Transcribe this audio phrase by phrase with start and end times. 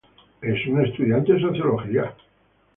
[0.41, 2.15] Es una estudiante de sociología.